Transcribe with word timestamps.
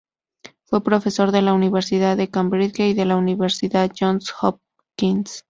Fue 0.65 0.83
profesor 0.83 1.31
de 1.31 1.43
la 1.43 1.53
Universidad 1.53 2.17
de 2.17 2.27
Cambridge 2.31 2.79
y 2.79 2.95
de 2.95 3.05
la 3.05 3.17
Universidad 3.17 3.91
Johns 3.95 4.33
Hopkins. 4.41 5.39